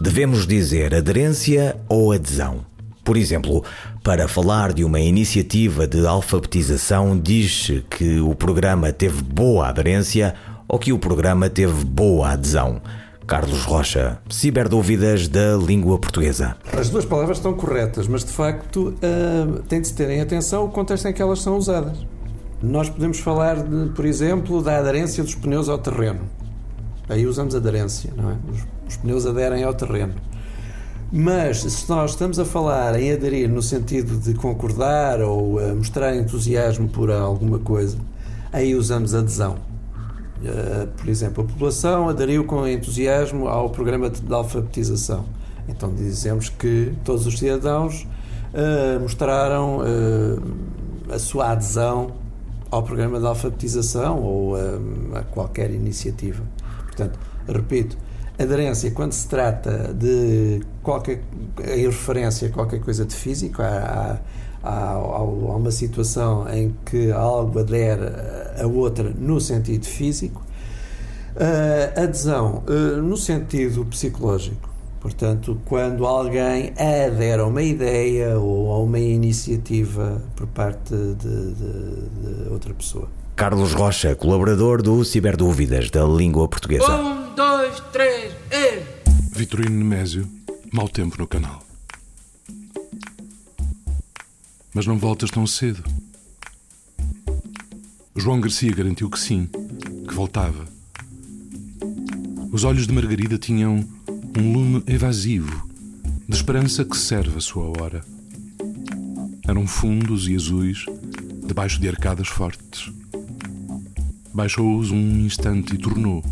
Devemos 0.00 0.46
dizer 0.46 0.94
aderência 0.94 1.76
ou 1.90 2.10
adesão? 2.10 2.64
Por 3.06 3.16
exemplo, 3.16 3.62
para 4.02 4.26
falar 4.26 4.72
de 4.72 4.82
uma 4.82 4.98
iniciativa 4.98 5.86
de 5.86 6.04
alfabetização, 6.04 7.16
diz-se 7.16 7.84
que 7.88 8.18
o 8.18 8.34
programa 8.34 8.92
teve 8.92 9.22
boa 9.22 9.68
aderência 9.68 10.34
ou 10.66 10.76
que 10.76 10.92
o 10.92 10.98
programa 10.98 11.48
teve 11.48 11.84
boa 11.84 12.30
adesão. 12.32 12.82
Carlos 13.24 13.62
Rocha, 13.62 14.18
Ciberdúvidas 14.28 15.28
da 15.28 15.56
língua 15.56 16.00
portuguesa. 16.00 16.56
As 16.76 16.90
duas 16.90 17.04
palavras 17.04 17.38
estão 17.38 17.54
corretas, 17.54 18.08
mas 18.08 18.24
de 18.24 18.32
facto 18.32 18.88
uh, 18.88 19.62
tem 19.68 19.80
de 19.80 19.86
se 19.86 19.94
ter 19.94 20.10
em 20.10 20.20
atenção 20.20 20.64
o 20.64 20.68
contexto 20.68 21.06
em 21.06 21.12
que 21.12 21.22
elas 21.22 21.40
são 21.40 21.56
usadas. 21.56 22.04
Nós 22.60 22.90
podemos 22.90 23.20
falar, 23.20 23.62
de, 23.62 23.90
por 23.90 24.04
exemplo, 24.04 24.60
da 24.60 24.78
aderência 24.78 25.22
dos 25.22 25.36
pneus 25.36 25.68
ao 25.68 25.78
terreno. 25.78 26.22
Aí 27.08 27.24
usamos 27.24 27.54
aderência, 27.54 28.12
não 28.16 28.32
é? 28.32 28.36
Os, 28.50 28.66
os 28.88 28.96
pneus 28.96 29.26
aderem 29.26 29.62
ao 29.62 29.74
terreno. 29.74 30.14
Mas 31.18 31.60
se 31.60 31.88
nós 31.88 32.10
estamos 32.10 32.38
a 32.38 32.44
falar 32.44 33.00
em 33.00 33.10
aderir 33.10 33.48
no 33.48 33.62
sentido 33.62 34.18
de 34.18 34.34
concordar 34.34 35.22
ou 35.22 35.54
uh, 35.56 35.74
mostrar 35.74 36.14
entusiasmo 36.14 36.90
por 36.90 37.10
alguma 37.10 37.58
coisa, 37.58 37.96
aí 38.52 38.74
usamos 38.74 39.14
adesão. 39.14 39.54
Uh, 39.54 40.86
por 40.88 41.08
exemplo, 41.08 41.42
a 41.42 41.46
população 41.46 42.10
aderiu 42.10 42.44
com 42.44 42.68
entusiasmo 42.68 43.48
ao 43.48 43.70
programa 43.70 44.10
de 44.10 44.30
alfabetização. 44.30 45.24
Então 45.66 45.90
dizemos 45.94 46.50
que 46.50 46.92
todos 47.02 47.26
os 47.26 47.38
cidadãos 47.38 48.06
uh, 48.52 49.00
mostraram 49.00 49.78
a 51.10 51.18
sua 51.18 51.52
adesão 51.52 52.12
ao 52.70 52.82
programa 52.82 53.18
de 53.18 53.24
alfabetização 53.24 54.22
ou 54.22 54.54
a 55.14 55.22
qualquer 55.22 55.70
iniciativa. 55.70 56.42
Portanto, 56.84 57.18
repito, 57.48 57.96
aderência 58.38 58.90
quando 58.90 59.12
se 59.12 59.26
trata 59.28 59.94
de 59.94 60.60
qualquer 60.82 61.22
em 61.64 61.86
referência 61.86 62.48
a 62.48 62.50
qualquer 62.50 62.80
coisa 62.80 63.04
de 63.04 63.14
físico, 63.14 63.62
a, 63.62 64.20
a, 64.62 64.68
a, 64.68 64.92
a 64.92 65.22
uma 65.22 65.70
situação 65.70 66.48
em 66.52 66.74
que 66.84 67.10
algo 67.10 67.58
adere 67.58 68.12
a 68.60 68.66
outra 68.66 69.10
no 69.16 69.40
sentido 69.40 69.86
físico, 69.86 70.42
uh, 71.36 72.00
adesão 72.00 72.62
uh, 72.68 73.00
no 73.00 73.16
sentido 73.16 73.84
psicológico. 73.86 74.76
Portanto, 75.00 75.60
quando 75.66 76.04
alguém 76.04 76.72
adere 76.72 77.40
a 77.40 77.46
uma 77.46 77.62
ideia 77.62 78.38
ou 78.38 78.72
a 78.72 78.78
uma 78.78 78.98
iniciativa 78.98 80.20
por 80.34 80.48
parte 80.48 80.94
de, 80.94 81.54
de, 81.54 82.44
de 82.44 82.48
outra 82.50 82.74
pessoa. 82.74 83.08
Carlos 83.36 83.72
Rocha, 83.72 84.16
colaborador 84.16 84.82
do 84.82 85.04
Ciberdúvidas 85.04 85.90
da 85.90 86.04
língua 86.04 86.48
portuguesa. 86.48 87.15
Dois, 87.36 87.80
três, 87.92 88.32
e... 88.50 88.82
Vitorino 89.36 89.76
Nemésio, 89.76 90.26
mau 90.72 90.88
tempo 90.88 91.18
no 91.18 91.26
canal. 91.26 91.62
Mas 94.72 94.86
não 94.86 94.96
voltas 94.96 95.30
tão 95.30 95.46
cedo. 95.46 95.84
João 98.16 98.40
Garcia 98.40 98.72
garantiu 98.72 99.10
que 99.10 99.18
sim, 99.18 99.50
que 100.08 100.14
voltava. 100.14 100.64
Os 102.50 102.64
olhos 102.64 102.86
de 102.86 102.94
Margarida 102.94 103.36
tinham 103.36 103.86
um 104.38 104.52
lume 104.54 104.82
evasivo, 104.86 105.68
de 106.26 106.34
esperança 106.34 106.86
que 106.86 106.96
serve 106.96 107.36
a 107.36 107.42
sua 107.42 107.66
hora. 107.78 108.02
Eram 109.46 109.66
fundos 109.66 110.26
e 110.26 110.34
azuis, 110.34 110.86
debaixo 111.46 111.78
de 111.82 111.88
arcadas 111.90 112.28
fortes. 112.28 112.90
Baixou-os 114.32 114.90
um 114.90 115.20
instante 115.20 115.74
e 115.74 115.78
tornou. 115.78 116.24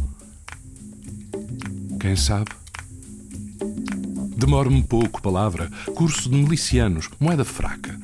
Quem 2.04 2.16
sabe? 2.16 2.50
Demora-me 4.36 4.82
pouco, 4.82 5.22
palavra. 5.22 5.70
Curso 5.94 6.28
de 6.28 6.36
milicianos, 6.36 7.08
moeda 7.18 7.46
fraca. 7.46 7.98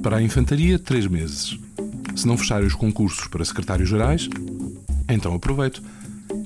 Para 0.00 0.18
a 0.18 0.22
infantaria, 0.22 0.78
três 0.78 1.08
meses. 1.08 1.58
Se 2.14 2.24
não 2.24 2.38
fecharem 2.38 2.68
os 2.68 2.76
concursos 2.76 3.26
para 3.26 3.44
secretários 3.44 3.88
gerais, 3.88 4.28
então 5.08 5.34
aproveito. 5.34 5.82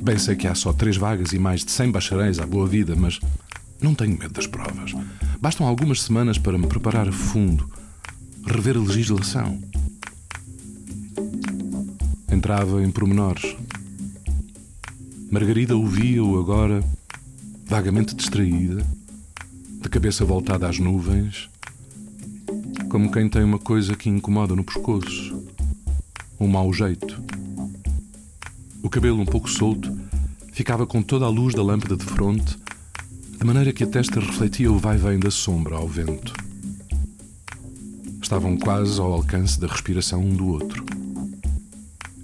Bem 0.01 0.17
sei 0.17 0.37
que 0.37 0.49
há 0.49 0.55
só 0.55 0.73
três 0.73 0.97
vagas 0.97 1.35
e 1.35 1.39
mais 1.39 1.67
de 1.67 1.71
cem 1.71 1.91
bacharéis 1.91 2.39
à 2.39 2.47
boa 2.47 2.67
vida, 2.67 2.97
mas 2.97 3.21
não 3.79 3.95
tenho 3.95 4.19
medo 4.19 4.33
das 4.33 4.47
provas. 4.47 4.95
Bastam 5.39 5.67
algumas 5.67 6.01
semanas 6.01 6.39
para 6.39 6.57
me 6.57 6.67
preparar 6.67 7.07
a 7.07 7.13
fundo, 7.13 7.71
rever 8.47 8.79
a 8.79 8.81
legislação. 8.81 9.63
Entrava 12.33 12.83
em 12.83 12.91
pormenores. 12.91 13.55
Margarida 15.31 15.77
ouvia-o 15.77 16.39
agora, 16.39 16.85
vagamente 17.67 18.15
distraída, 18.15 18.87
de 19.83 19.89
cabeça 19.89 20.25
voltada 20.25 20.69
às 20.69 20.79
nuvens, 20.79 21.51
como 22.89 23.11
quem 23.11 23.29
tem 23.29 23.43
uma 23.43 23.59
coisa 23.59 23.97
que 23.97 24.09
incomoda 24.09 24.55
no 24.55 24.63
pescoço, 24.63 25.45
um 26.39 26.47
mau 26.47 26.73
jeito. 26.73 27.21
O 28.83 28.89
cabelo 28.89 29.21
um 29.21 29.27
pouco 29.27 29.51
solto 29.51 29.93
ficava 30.53 30.87
com 30.87 31.03
toda 31.03 31.25
a 31.25 31.29
luz 31.29 31.55
da 31.55 31.63
lâmpada 31.63 31.97
de 31.97 32.05
fronte, 32.05 32.57
de 33.37 33.45
maneira 33.45 33.73
que 33.73 33.83
a 33.83 33.87
testa 33.87 34.21
refletia 34.21 34.71
o 34.71 34.79
vai-vem 34.79 35.19
da 35.19 35.31
sombra 35.31 35.75
ao 35.75 35.89
vento. 35.89 36.33
Estavam 38.23 38.57
quase 38.57 39.01
ao 39.01 39.13
alcance 39.13 39.59
da 39.59 39.67
respiração 39.67 40.21
um 40.21 40.35
do 40.35 40.47
outro. 40.47 40.85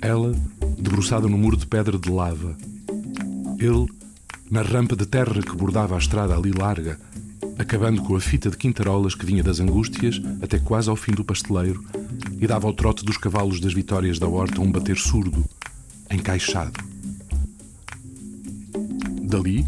Ela, 0.01 0.33
debruçada 0.79 1.29
no 1.29 1.37
muro 1.37 1.57
de 1.57 1.67
pedra 1.67 1.99
de 1.99 2.09
lava. 2.09 2.57
Ele, 3.62 3.87
na 4.51 4.61
rampa 4.61 4.96
de 4.96 5.07
terra 5.07 5.40
que 5.40 5.55
bordava 5.55 5.94
a 5.94 5.98
estrada 5.98 6.35
ali 6.35 6.51
larga, 6.51 6.98
acabando 7.57 8.03
com 8.03 8.16
a 8.16 8.20
fita 8.20 8.51
de 8.51 8.57
quintarolas 8.57 9.14
que 9.14 9.25
vinha 9.25 9.40
das 9.40 9.61
angústias 9.61 10.20
até 10.42 10.59
quase 10.59 10.90
ao 10.90 10.96
fim 10.96 11.12
do 11.12 11.22
pasteleiro 11.22 11.81
e 12.40 12.46
dava 12.48 12.66
ao 12.66 12.75
trote 12.75 13.05
dos 13.05 13.16
cavalos 13.16 13.61
das 13.61 13.72
vitórias 13.72 14.18
da 14.18 14.27
horta 14.27 14.61
um 14.61 14.72
bater 14.72 14.96
surdo, 14.96 15.44
encaixado. 16.11 16.72
Dali, 19.22 19.64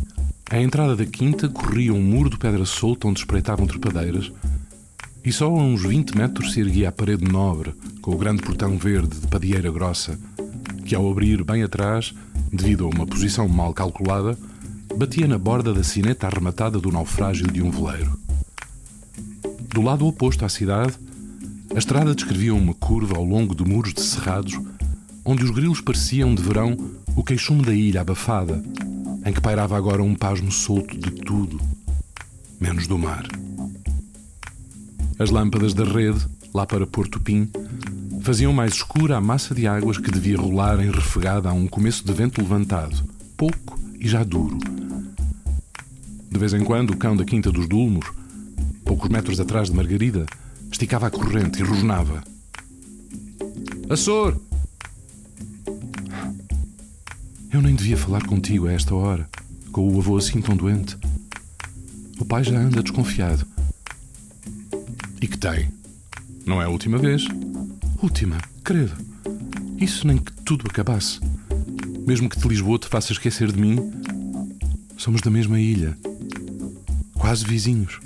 à 0.50 0.60
entrada 0.60 0.96
da 0.96 1.06
quinta, 1.06 1.48
corria 1.48 1.94
um 1.94 2.02
muro 2.02 2.30
de 2.30 2.36
pedra 2.36 2.64
solta 2.64 3.06
onde 3.06 3.20
espreitavam 3.20 3.64
trepadeiras, 3.64 4.32
e 5.24 5.30
só 5.30 5.46
a 5.46 5.62
uns 5.62 5.82
20 5.82 6.16
metros 6.16 6.52
se 6.52 6.58
erguia 6.58 6.88
a 6.88 6.92
parede 6.92 7.30
nobre, 7.30 7.72
com 8.02 8.10
o 8.10 8.18
grande 8.18 8.42
portão 8.42 8.76
verde 8.76 9.20
de 9.20 9.28
padieira 9.28 9.70
grossa, 9.70 10.18
que 10.84 10.96
ao 10.96 11.08
abrir 11.08 11.44
bem 11.44 11.62
atrás, 11.62 12.12
devido 12.54 12.84
a 12.84 12.88
uma 12.88 13.06
posição 13.06 13.48
mal 13.48 13.74
calculada, 13.74 14.38
batia 14.96 15.26
na 15.26 15.36
borda 15.38 15.74
da 15.74 15.82
sineta 15.82 16.26
arrematada 16.26 16.78
do 16.78 16.92
naufrágio 16.92 17.46
de 17.48 17.60
um 17.60 17.70
veleiro. 17.70 18.18
Do 19.72 19.82
lado 19.82 20.06
oposto 20.06 20.44
à 20.44 20.48
cidade, 20.48 20.94
a 21.74 21.78
estrada 21.78 22.14
descrevia 22.14 22.54
uma 22.54 22.74
curva 22.74 23.16
ao 23.16 23.24
longo 23.24 23.54
de 23.54 23.64
muros 23.64 23.92
de 23.92 24.00
cerrados, 24.00 24.58
onde 25.24 25.42
os 25.42 25.50
grilos 25.50 25.80
pareciam 25.80 26.34
de 26.34 26.42
verão 26.42 26.76
o 27.16 27.24
queixume 27.24 27.62
da 27.62 27.74
ilha 27.74 28.00
abafada, 28.00 28.62
em 29.24 29.32
que 29.32 29.40
pairava 29.40 29.76
agora 29.76 30.02
um 30.02 30.14
pasmo 30.14 30.52
solto 30.52 30.96
de 30.96 31.10
tudo, 31.10 31.60
menos 32.60 32.86
do 32.86 32.96
mar. 32.96 33.26
As 35.18 35.30
lâmpadas 35.30 35.74
da 35.74 35.84
rede, 35.84 36.26
lá 36.52 36.66
para 36.66 36.86
Porto 36.86 37.18
Pim, 37.20 37.48
faziam 38.24 38.54
mais 38.54 38.72
escura 38.72 39.18
a 39.18 39.20
massa 39.20 39.54
de 39.54 39.66
águas 39.66 39.98
que 39.98 40.10
devia 40.10 40.38
rolar 40.38 40.80
em 40.80 40.90
refegada 40.90 41.50
a 41.50 41.52
um 41.52 41.68
começo 41.68 42.02
de 42.06 42.10
vento 42.10 42.40
levantado, 42.40 43.06
pouco 43.36 43.78
e 44.00 44.08
já 44.08 44.24
duro. 44.24 44.58
De 46.30 46.38
vez 46.38 46.54
em 46.54 46.64
quando, 46.64 46.90
o 46.90 46.96
cão 46.96 47.14
da 47.14 47.22
Quinta 47.22 47.52
dos 47.52 47.68
Dulmos, 47.68 48.06
poucos 48.82 49.10
metros 49.10 49.38
atrás 49.38 49.68
de 49.68 49.76
Margarida, 49.76 50.24
esticava 50.72 51.06
a 51.06 51.10
corrente 51.10 51.60
e 51.60 51.62
rosnava. 51.62 52.24
Açor! 53.90 54.40
Eu 57.52 57.60
nem 57.60 57.74
devia 57.74 57.98
falar 57.98 58.24
contigo 58.24 58.68
a 58.68 58.72
esta 58.72 58.94
hora, 58.94 59.28
com 59.70 59.86
o 59.86 59.98
avô 59.98 60.16
assim 60.16 60.40
tão 60.40 60.56
doente. 60.56 60.96
O 62.18 62.24
pai 62.24 62.42
já 62.42 62.58
anda 62.58 62.82
desconfiado. 62.82 63.46
E 65.20 65.28
que 65.28 65.36
tem? 65.36 65.68
Não 66.46 66.62
é 66.62 66.64
a 66.64 66.70
última 66.70 66.96
vez? 66.96 67.26
Última, 68.04 68.36
credo. 68.62 68.92
Isso 69.80 70.06
nem 70.06 70.18
que 70.18 70.30
tudo 70.30 70.66
acabasse. 70.68 71.20
Mesmo 72.06 72.28
que 72.28 72.38
de 72.38 72.46
Lisboa 72.46 72.78
te 72.78 72.86
faça 72.86 73.14
esquecer 73.14 73.50
de 73.50 73.58
mim, 73.58 73.78
somos 74.94 75.22
da 75.22 75.30
mesma 75.30 75.58
ilha. 75.58 75.96
Quase 77.14 77.46
vizinhos. 77.46 78.00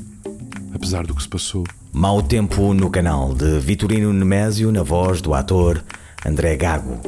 Apesar 0.72 1.04
do 1.04 1.16
que 1.16 1.22
se 1.24 1.28
passou. 1.28 1.64
Mau 1.92 2.22
Tempo 2.22 2.72
no 2.72 2.88
canal 2.90 3.34
de 3.34 3.58
Vitorino 3.58 4.12
Nemésio 4.12 4.70
na 4.70 4.84
voz 4.84 5.20
do 5.20 5.34
ator 5.34 5.82
André 6.24 6.56
Gago. 6.56 7.00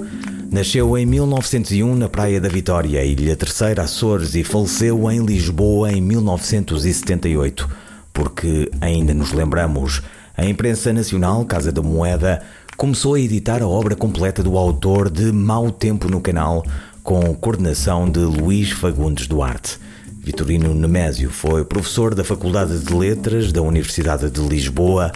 Nasceu 0.50 0.98
em 0.98 1.06
1901 1.06 1.94
na 1.94 2.08
Praia 2.08 2.40
da 2.40 2.48
Vitória, 2.48 3.04
Ilha 3.04 3.36
Terceira, 3.36 3.84
Açores, 3.84 4.34
e 4.34 4.42
faleceu 4.42 5.08
em 5.08 5.24
Lisboa 5.24 5.92
em 5.92 6.00
1978. 6.00 7.70
Porque, 8.12 8.68
ainda 8.80 9.14
nos 9.14 9.30
lembramos, 9.30 10.02
a 10.40 10.46
imprensa 10.46 10.90
nacional, 10.90 11.44
Casa 11.44 11.70
da 11.70 11.82
Moeda, 11.82 12.42
começou 12.80 13.12
a 13.12 13.20
editar 13.20 13.60
a 13.62 13.68
obra 13.68 13.94
completa 13.94 14.42
do 14.42 14.56
autor 14.56 15.10
de 15.10 15.30
Mau 15.30 15.70
Tempo 15.70 16.08
no 16.08 16.18
canal, 16.18 16.64
com 17.02 17.34
coordenação 17.34 18.08
de 18.10 18.20
Luís 18.20 18.70
Fagundes 18.70 19.26
Duarte. 19.26 19.78
Vitorino 20.18 20.74
Nemésio 20.74 21.28
foi 21.28 21.62
professor 21.62 22.14
da 22.14 22.24
Faculdade 22.24 22.78
de 22.78 22.94
Letras 22.94 23.52
da 23.52 23.60
Universidade 23.60 24.30
de 24.30 24.40
Lisboa 24.40 25.12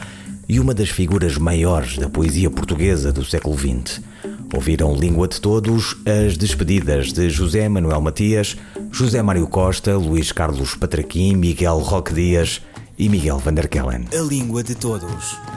e 0.46 0.60
uma 0.60 0.74
das 0.74 0.90
figuras 0.90 1.38
maiores 1.38 1.96
da 1.96 2.06
poesia 2.06 2.50
portuguesa 2.50 3.10
do 3.10 3.24
século 3.24 3.56
XX. 3.56 4.02
Ouviram 4.54 4.94
Língua 4.94 5.26
de 5.26 5.40
Todos 5.40 5.96
as 6.04 6.36
despedidas 6.36 7.14
de 7.14 7.30
José 7.30 7.66
Manuel 7.66 8.02
Matias, 8.02 8.58
José 8.90 9.22
Mário 9.22 9.46
Costa, 9.46 9.96
Luís 9.96 10.32
Carlos 10.32 10.74
Patraquim, 10.74 11.34
Miguel 11.34 11.78
Roque 11.78 12.12
Dias 12.12 12.60
e 12.98 13.08
Miguel 13.08 13.38
van 13.38 13.54
der 13.54 13.68
Kellen. 13.68 14.04
A 14.12 14.22
Língua 14.22 14.62
de 14.62 14.74
Todos, 14.74 15.38